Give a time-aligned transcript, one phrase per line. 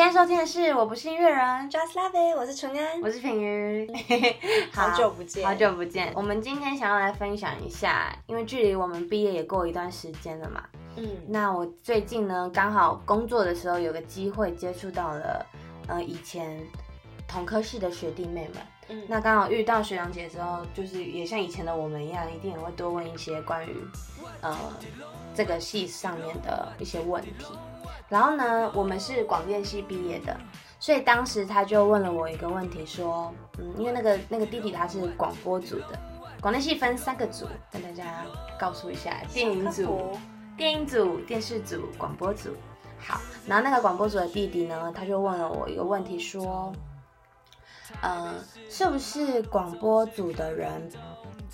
[0.00, 1.38] 现在收听的是《我不是音乐人》
[1.70, 3.86] ，Just Love It，我是淳安，我是品瑜，
[4.72, 6.10] 好久不见，好久不见。
[6.16, 10.64] 我们今天想要来分享一下，因为距离我们毕业也过一段时间了嘛。
[10.96, 15.44] 嗯，那我最近呢，刚好工作的时候有个机会接触到了，
[15.86, 16.58] 呃，以前
[17.28, 18.62] 同科系的学弟妹们。
[18.88, 23.76] 嗯，那刚好遇到学长姐之后，就是也像以前的我们一样，一定也会多问一些关于，
[24.40, 24.56] 呃，
[25.34, 27.44] 这个系上面的一些问题。
[28.10, 30.36] 然后呢，我们是广电系毕业的，
[30.80, 35.98] 所以当时他就问了我一个问题，说，嗯，因为那个那个弟弟他是广播组的，
[36.40, 38.26] 广电系分三个组，跟大家
[38.58, 40.18] 告诉一下，电影组、
[40.56, 42.50] 电影组、电视组、广播组。
[42.98, 46.72] 好，然后那个广播组的弟弟呢，他就问了我一个问题，说，
[48.02, 48.34] 呃，
[48.68, 50.90] 是不是广播组的人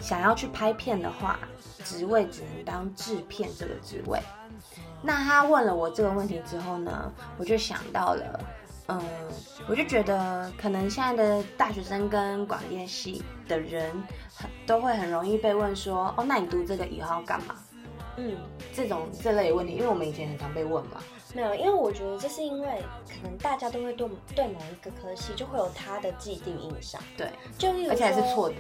[0.01, 1.39] 想要去拍片的话，
[1.85, 4.19] 职位只能当制片这个职位？
[5.03, 8.41] 那他问了我这个问题之后呢，我就想到了，
[8.89, 9.01] 嗯，
[9.69, 13.93] 我就觉得可能现在的大学生跟广电系的人，
[14.67, 17.55] 都会很容易被问说，哦，那你读这个以后要干嘛？
[18.17, 18.37] 嗯，
[18.75, 21.03] 这种这类问题，因为我们以前很常被问嘛。
[21.35, 28.55] 没有，因为我觉得这是因为可能大家都会对对某一个科系就会有他的既定印象，对，就而且还是错的。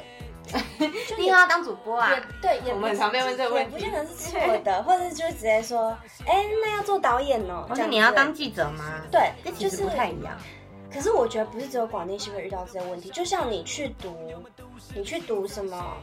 [1.19, 2.11] 你要当主播啊？
[2.41, 7.66] 对，我们常被问这个问题，不见得是错的， 或者就直接说，哎，那要做导演哦。
[7.69, 9.00] 或者你要当记者吗？
[9.11, 10.36] 对，就是不太一样。
[10.92, 14.17] 可是我觉得不是只有广电系会遇到这些问题，就像你去读，
[14.95, 15.97] 你去读什么？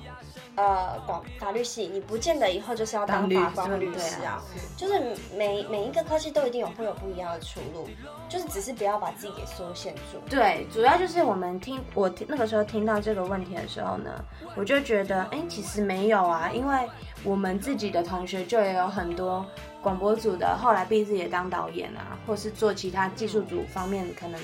[0.55, 4.39] 呃，广法律系，你不见得以后就是要当法官律师啊，
[4.77, 4.99] 就是
[5.35, 7.87] 每每一个科系都一定有会有不一样的出路，
[8.29, 10.19] 就是只是不要把自己给缩限住。
[10.29, 14.23] 对，主要就是我们听我听那个时候听到这个问题的时候呢，
[14.55, 16.87] 我就觉得，哎，其实没有啊，因为
[17.23, 19.43] 我们自己的同学就也有很多
[19.81, 24.39] 广播组的，后来毕业也当导演啊，或是做其他技术组方面可能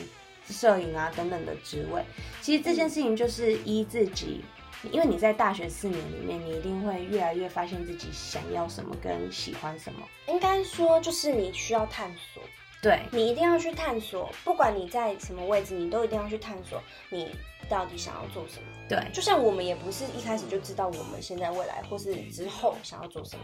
[0.54, 2.04] 摄影啊等等的职位。
[2.42, 4.44] 其实这件事情就是依自己。
[4.94, 10.08] 因为你在大学四年里面，你一定会越来越发现自己想要什么跟喜欢什么。
[10.30, 12.42] 应该说，就是你需要探索。
[12.82, 17.30] 对，你一定要去探索，不管你在什么位置，你都一定要去探索你
[17.70, 18.66] 到底想要做什么。
[18.90, 23.44] 对，就像我们也不是一开始就知道我们现在未来或是之后想要做什么。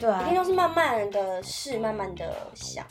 [0.00, 2.86] 对，啊一定都是慢慢的试，慢慢的想。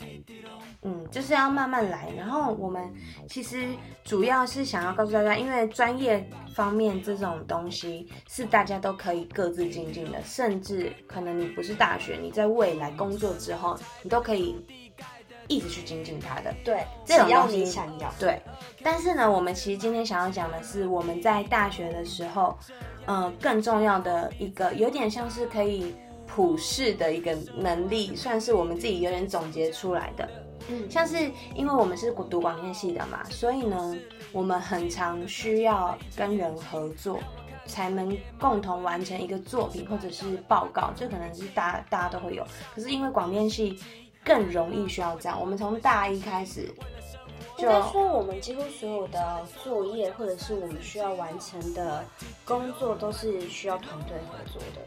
[0.83, 2.07] 嗯，就是要慢慢来。
[2.15, 2.93] 然后我们
[3.27, 3.67] 其实
[4.03, 14.55] 主要是想要告诉大家，因为专业方面这种东西是大家都可以各自精进的，甚至可能你不是大学，你在未来工作之后，你都可以。
[15.47, 18.41] 一直去精进它的，对，只要你想要，对。
[18.83, 22.57] 但是呢，我们其实今天想要讲的是，我们在大学的时候，
[23.05, 30.29] 嗯，更重要的一个，有点像是可以普世的一个能力，算是我们自己有点总结出来的。
[30.69, 33.95] 嗯，像是因为我们是读广电系的嘛，所以呢，
[34.33, 37.19] 我们很常需要跟人合作，
[37.65, 42.45] 才能共同完成一个作品或者是报告，这可能是大大家都会有。
[42.75, 43.79] 可是因为广电系。
[44.27, 45.39] 更容易需要这样。
[45.39, 46.69] 我们从大一开始，
[47.57, 52.03] 应该说我们几乎所有的作业或者是我们需要完成的
[52.43, 54.81] 工作都是需要团队合作的。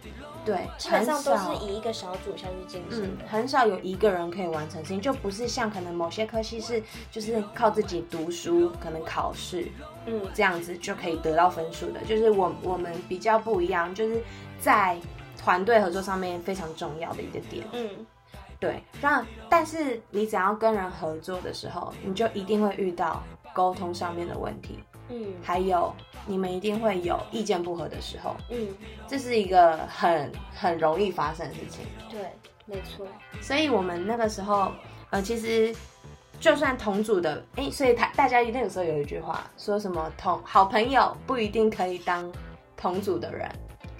[0.45, 9.67] 对，基本上都是以一个小组下去进行的，很少有一个人可以完成事情，就不是像可能某些科系是就是靠自己读书，可能考试，
[10.07, 12.01] 嗯，这样子就可以得到分数的。
[12.05, 14.23] 就是我我们比较不一样，就是
[14.59, 14.99] 在
[15.37, 17.67] 团队合作上面非常重要的一个点。
[17.73, 17.89] 嗯。
[18.61, 23.23] 对，让但是你只要跟人合作的时候，你就一定会遇到
[23.55, 24.79] 沟通上面的问题，
[25.09, 25.93] 嗯，还有
[26.27, 28.69] 你们一定会有意见不合的时候，嗯，
[29.09, 31.87] 这是一个很很容易发生的事情。
[32.11, 32.21] 对，
[32.67, 33.07] 没错。
[33.41, 34.71] 所以我们那个时候，
[35.09, 35.75] 呃，其实
[36.39, 42.31] 就算同组的，哎，所以他大家那个时候有一句话，说什么同好朋友不一定可以当
[42.77, 43.51] 同组的人，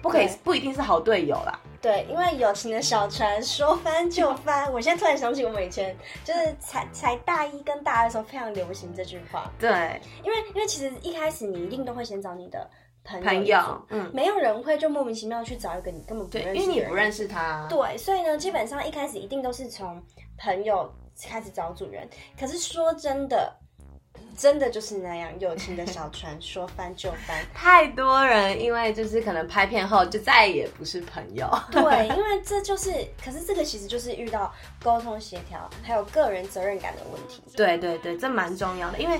[0.01, 1.59] 不可以不一定是好队友啦。
[1.81, 4.71] 对，因为友情的小船说翻就翻。
[4.71, 9.51] 我现在突然想起，我们以前就是才才大一跟大二的时候，非常流行这句话。
[9.59, 12.69] 对，因为因为其实一开始你一定都会先找你的
[13.03, 13.59] 朋友，
[13.89, 17.65] 嗯，没有人会就莫名其妙去找一个你根本不认识，因为你不认识他。
[17.67, 19.99] 对，所以呢，基本上一开始一定都是从
[20.37, 20.93] 朋友
[21.27, 22.07] 开始找主人。
[22.39, 23.51] 可是说真的。
[24.37, 27.45] 真的就是那样，友情的小船说翻就翻。
[27.53, 31.47] 太多人因为就是可能拍片后就再也不是朋友。
[31.69, 32.91] 对，因为这就是，
[33.23, 37.43] 可是这个其实就是遇到沟通协调，还有个人责任感的问题。
[37.55, 39.19] 对对对，这蛮重要的，因为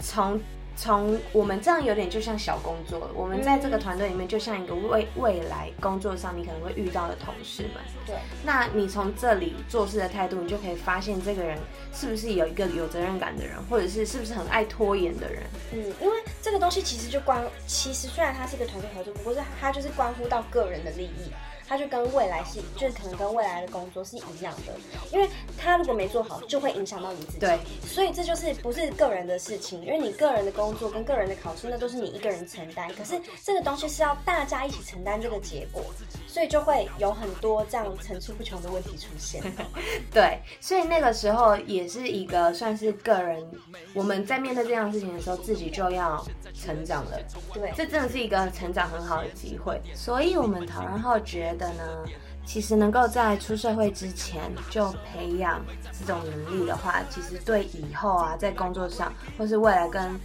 [0.00, 0.40] 从
[0.76, 7.82] 从我们这样有点就像小工作，我们在这个团队里面就像一个未未来工作上你可能会遇到的同事们。
[8.06, 11.58] 对，那你从这里做事的态度，你就可以发现这个人
[11.92, 15.42] 是不是有一个有责任感的人，或者是是不是很爱拖延的人。
[15.72, 21.30] 嗯，因为这个东西其实就关，其实虽然它是一个团队合作，不过是它就是关乎到个人的利益。
[21.72, 24.74] 他就跟未来是，就是可能跟未来的工作是一样的，
[25.10, 25.26] 因为
[25.56, 27.38] 他如果没做好，就会影响到你自己。
[27.38, 32.92] 对，所以这就是不是个人的事情，因为你个人的工作跟个人的考试，那都是你一个人承担。
[32.92, 35.82] 可是这个东西是要大家一起承担这个结果，
[36.32, 39.42] 所以就会有很多这样层出不穷的问题出现。
[40.10, 43.46] 对，所以那个时候也是一个算是个人，
[43.92, 46.24] 我们在面对这样事情的时候，自己就要
[46.54, 47.18] 成长了。
[47.52, 49.78] 对，这真的是一个成长很好的机会。
[49.94, 51.68] 所以我们讨论后觉得。
[51.72, 52.04] 呢，
[52.44, 55.64] 其实能够在出社会之前就培养
[55.98, 60.18] 这种能力的话，其实对以后啊，在工作上或是未来跟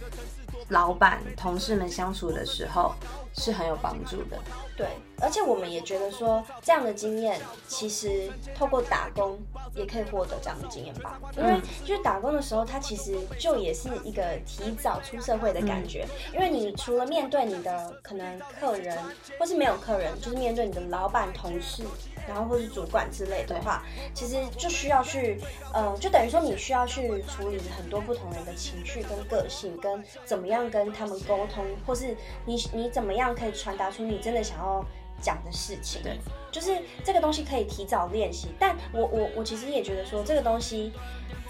[0.68, 2.94] 老板、同事们相处的时候
[3.38, 4.38] 是很有帮助的。
[4.76, 4.86] 对，
[5.20, 9.38] 而且我们也觉得说，这样的经验其实透过打工
[9.74, 11.18] 也可以获得这样的经验吧。
[11.36, 16.06] 因为就是打工的时候，它其实就也是一个提早出社会的感觉。
[16.34, 18.98] 因为你除了面对你的可能客人，
[19.38, 21.84] 或是没有客人，就是面对你的老板、同事。
[22.26, 23.82] 然后或是主管之类的话，
[24.12, 25.40] 其实就需要去，
[25.72, 32.14] 呃，就等于说你需要去处理很多不同人的情绪跟个性，跟怎么样跟他们沟通，或是
[32.44, 34.84] 你你怎么样可以传达出你真的想要
[35.20, 36.02] 讲的事情。
[36.02, 36.18] 对，
[36.50, 38.48] 就是这个东西可以提早练习。
[38.58, 40.92] 但我我我其实也觉得说，这个东西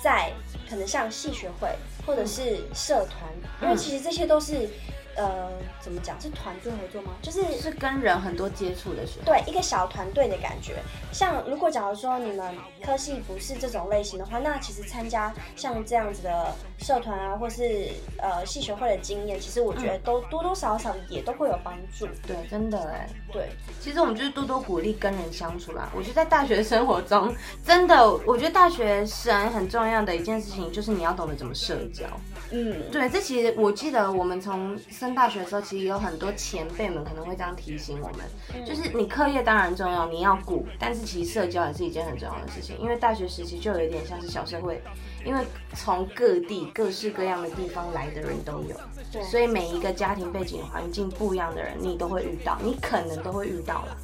[0.03, 0.33] 在
[0.69, 1.69] 可能像戏学会
[2.07, 3.31] 或者是社团，
[3.63, 4.69] 因为其实这些都是。
[5.19, 5.51] 呃，
[5.81, 7.13] 怎么讲是团队合作吗？
[7.21, 10.77] 就是是跟人很多接触的时候，对一个小团队的感觉。
[11.13, 17.89] 像如果假如说你们科系不是这种类型的话，那其实参加像这样子的社团啊，或是
[18.19, 22.07] 呃系学会的经验，其实我觉得都多多少少也都会有帮助。
[22.27, 23.49] 对，真的哎，对，
[23.81, 25.91] 其实我们就是多多鼓励跟人相处啦。
[25.97, 27.35] 我觉得在大学生活中，
[27.65, 32.05] 真的，我觉得大学生很重要的一件事情就是你要懂得怎么社交。
[32.51, 42.79] 嗯，对，这其实我记得我们从升大学的时候，其实有很多前辈们可能会这样提醒我们，就是你课业当然重要，你要顾，但是其实社交也是一件很重要的事情。
[42.79, 44.83] 因为大学时期就有一点像是小社会，
[45.25, 45.43] 因为
[45.75, 48.77] 从各地各式各样的地方来的人都有，
[49.11, 53.97] 对，所以每一个家庭背景环境不一样的人，你都会遇到，你可能都会遇到了，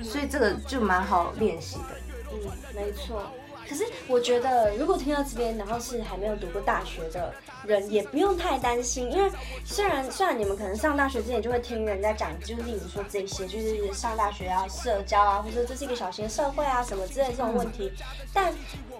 [0.00, 1.98] 所以这个就蛮好练习的。
[2.32, 3.22] 嗯，没错。
[3.68, 7.32] 可是我觉得，如果听到这边，然后是还没有读过大学的
[7.64, 9.30] 人，也不用太担心，因为
[9.64, 17.92] 虽然虽然你们可能上大学之前就会听人家讲，就是例如说这些，就是上大学啊社交啊，或者这是一个小型社会啊什么之类这种问题，
[18.32, 18.52] 但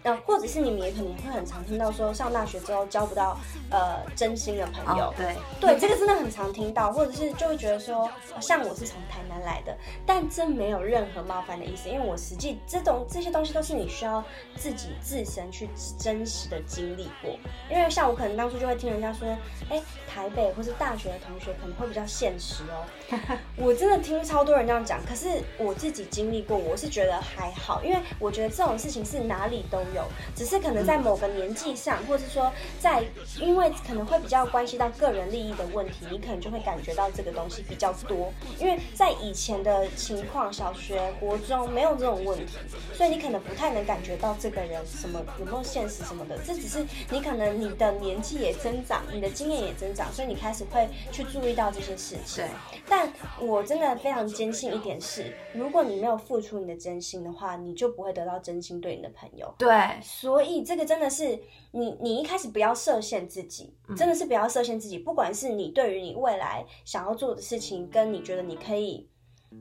[0.02, 3.38] 呃，或者是你们也可能会很常听到说，上大学之后交不到
[3.70, 8.10] 呃真心的朋友，对对，这个真的很常听到，或者是就会觉得说，
[8.40, 9.76] 像我是从台南来的，
[10.06, 14.22] 但这没有任何冒犯的意思，因为我实际这种这些东西都是你需要。
[14.56, 15.68] 自己自身去
[15.98, 17.36] 真实的经历过，
[17.70, 19.28] 因为像我可能当初就会听人家说，
[19.68, 22.84] 哎，台北或是大学的同学可能会比较现实哦。
[23.56, 30.04] 我真的听超多人这样讲，可是我自己经历过，我是觉得还好，因为我觉得这种事情是哪里都有，
[30.34, 33.02] 只是可能在某个年纪上，或者是说在，
[33.40, 38.32] 因为可能会比较关系到个人利益的问题，你可能就会感觉到这个东西比较多。
[38.58, 42.58] 因为在以前的情况，小学、国中没有这种问题，
[42.94, 44.52] 所以你可能不太能感觉到这。
[44.52, 52.44] 个人什么有没有现实什么的，这只是你可能你的年纪也增长，你的经验也增长，所以你开始会去注意到这些事情。
[52.44, 52.50] 对，
[52.86, 59.54] 但我真的非常坚信一点是，如果你没有付出你的真心的话，你就不会得到真心对你的朋友。
[59.56, 69.08] 对，所以这个真的是你，你一开始不要设限自己，真的是不要设限自己，不管是你对于你未来想要做的事情，跟你觉得你可以。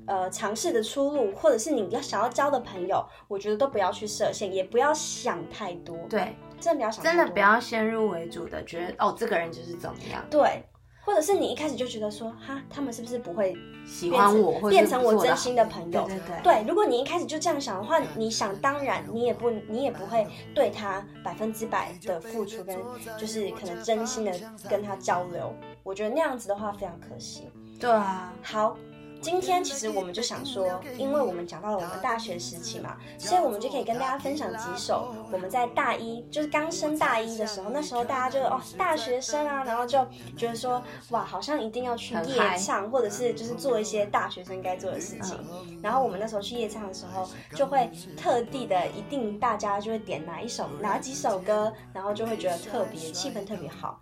[0.08, 5.96] 呃，尝试的出路，或者是你要想要交的朋友，我觉得都不要去设限，也不要想太多。
[6.10, 10.26] 对，真的不要想，真的不要先入为主的觉得哦，这个人就是怎么样。
[10.30, 10.64] 对，
[11.06, 13.56] 或者是你一开始就觉得说，哈，他们是不是不会
[13.86, 16.06] 喜欢我，变成我真心的朋友？
[16.06, 16.44] 对对对。
[16.44, 22.78] 对，如果你一开始就这样想的话，你想当然，你也不，你也不会对他百分之百的付出，跟
[23.18, 24.32] 就是可能真心的
[24.70, 25.56] 跟他交流。
[25.84, 27.50] 我觉得那样子的话非常可惜。
[27.80, 28.76] 对啊，好。
[29.22, 45.38] 今天其实我们就想说，因为我们讲到了我们大学时期嘛，所以我们就可以跟大家分享几首我们在大一，就是刚升大一的时候，那时候大家就哦大学生啊，然后就觉得说哇，好像一定要去夜唱，或者是就是做一些大学生该做的事情。
[45.84, 54.02] 然后我们那时候去夜唱的时候，就会特地的一定大家就会点哪一首哪几首歌，然后就会觉得特别气氛特别好。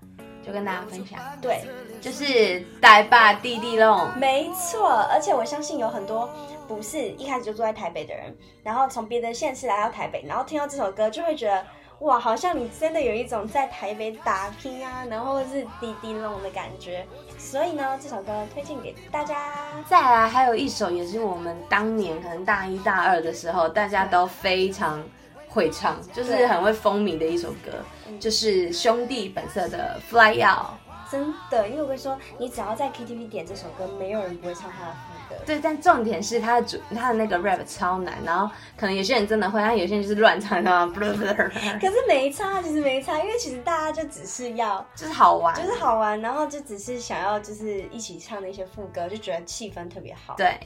[0.49, 1.19] 就跟大家分享。
[1.41, 1.63] 对，
[2.01, 4.09] 就是台爸弟弟龙。
[4.17, 6.29] 没错，而且我相信有很多
[6.67, 11.63] 不是一开始就住在台北的人，然后从别的县市来到台北，然后听到这首歌就会觉得。
[11.99, 17.05] 哇，好像你真的有一种在台北打拼啊，然后是滴滴弄的感觉，
[17.37, 19.51] 所以呢，这首歌推荐给大家。
[19.85, 25.03] 再来，还有一首也是我们当年可能大一大二的时候，大家都非常
[25.49, 27.71] 会唱，就是很会风靡的一首歌，
[28.19, 30.77] 就是兄弟本色的 Fly Out。
[31.11, 35.41] 真的，因为我跟你说，你只要在 KTV 点这首歌，没有人不会唱他的副歌。
[35.43, 40.85] 对，但重点是他的主，他的那个 rap 超难，然后可能有些人真的会，但有些人就是乱唱啊。
[40.93, 50.35] 可是没差，其实没差，因为其实大家就只是要，就是好玩，就是好玩，然后就只是想要就是一起唱那些副歌，就觉得气氛特别好。
[50.37, 50.59] 对，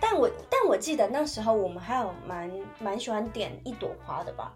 [0.00, 4.52] 但我但我记得那时候我们还有蛮蛮喜欢点一朵花的吧。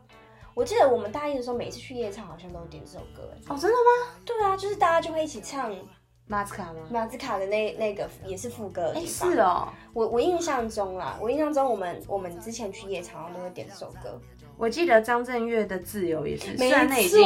[0.54, 3.28] 我记得我们大一的时候，每次去夜唱好像都点这首歌。
[3.48, 4.16] 哦，真的吗？
[4.24, 5.74] 对啊，就是大家就会一起唱
[6.26, 6.80] 马斯卡吗？
[6.90, 8.92] 马斯卡的那那个也是副歌。
[8.94, 9.68] 哎，是哦。
[9.92, 14.20] 我我印象中啦，我印象中我们我们之前去夜场都会点这首歌。
[14.56, 17.20] 我记得张震岳的《自由》也是，虽然那已经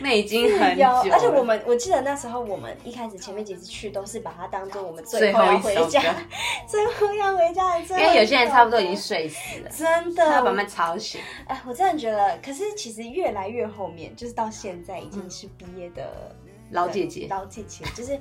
[0.00, 6.02] 那已经很久，而且我们我记得那时候我们一开始前面几次去都是把它当做我们最后要回家，
[6.66, 11.20] 最后要回家的，因为有些人差不多已经睡死了，真的要把他们吵醒。
[11.46, 16.34] 哎，我真的觉得，可是其实越来越后面，就是到现在已经是毕业的
[16.72, 18.18] 老姐姐，老姐姐就是。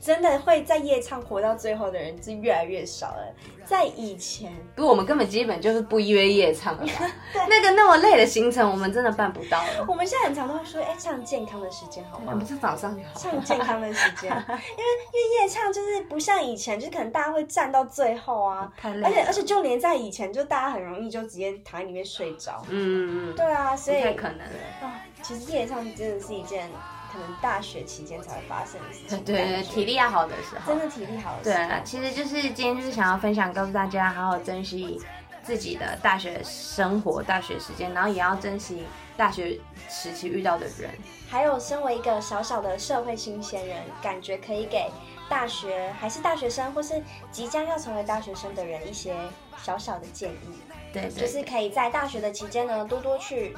[0.00, 3.34] 真的会在夜唱活到最后的人是越来越少了。
[3.66, 6.84] 在以前，不，我们根本基本就是不约夜唱了。
[7.48, 9.84] 那个那么累的行程，我们真的办不到了。
[9.86, 12.34] 我们现在很常都会说，哎，唱健康的时间好吗？
[12.34, 19.06] 不是早上就好唱健康的时间，因 为因为夜唱就是不像以前，就是可能大家会站到最后啊，太累。
[19.06, 22.64] 而且而且就连在以前，就大家很容易就直接躺在里面睡着。
[22.70, 23.36] 嗯嗯嗯。
[23.36, 24.54] 对啊，所以太可能了。
[24.82, 26.68] 啊，其实夜唱真的是一件。
[27.12, 29.22] 可能大学期间才会发生的事情。
[29.24, 30.72] 对对，体力要好的时候。
[30.72, 31.54] 真的体力好的时候。
[31.56, 35.00] 对啊，其实就是今天就是想要分享，告诉大家好好珍惜
[35.42, 38.84] 自己的大学生活、大学时间，然后也要珍惜
[39.16, 40.90] 大学时期遇到的人。
[41.28, 44.90] 还有，身为一个小小的社会新鲜人，感觉可以给
[45.28, 49.14] 大学还是大学生，或是即将要成为大学生的人一些
[49.62, 50.62] 小小的建议。
[50.92, 53.56] 对，就是可以在大学的期间呢，多多去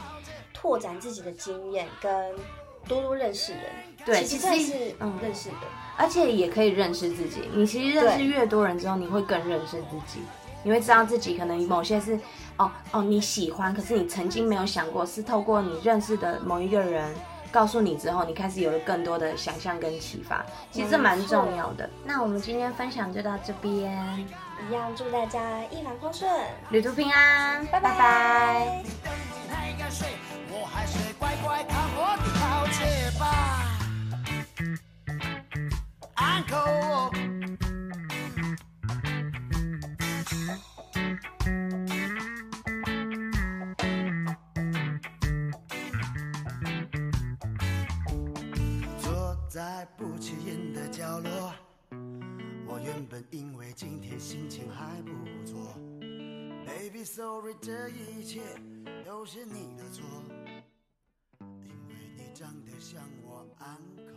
[0.52, 2.34] 拓展自己的经验跟。
[2.86, 3.62] 多多认识人，
[4.04, 7.48] 对，其实是嗯认识的，而且也可以认识自己。
[7.54, 10.20] 你其实认识越多人之后，你会更认识自己，
[10.62, 12.18] 你会知道自己可能某些是
[12.56, 17.14] 哦哦你喜欢，可是你曾经没有想过，是透过你认识的某一个人
[17.50, 20.44] 告诉你之后，你开始有了更多的想象跟启发。
[20.70, 21.88] 其实这蛮重要的。
[22.04, 24.26] 那我们今天分享就到这边，
[24.68, 26.30] 一样祝大家一帆风顺，
[26.70, 28.82] 旅途平安，拜拜。
[49.96, 51.52] 不起眼的角落，
[52.66, 55.12] 我原本因为今天心情还不
[55.44, 55.76] 错。
[56.64, 58.40] Baby sorry，这一切
[59.04, 60.04] 都是你的错，
[61.40, 64.11] 因为你长得像我 uncle。